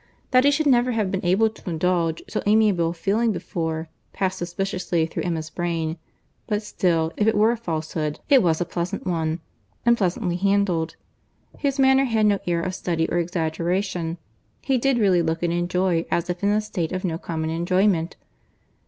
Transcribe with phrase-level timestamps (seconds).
[0.31, 4.39] That he should never have been able to indulge so amiable a feeling before, passed
[4.39, 5.95] suspiciously through Emma's brain;
[6.47, 9.41] but still, if it were a falsehood, it was a pleasant one,
[9.85, 10.95] and pleasantly handled.
[11.59, 14.17] His manner had no air of study or exaggeration.
[14.61, 18.15] He did really look and speak as if in a state of no common enjoyment.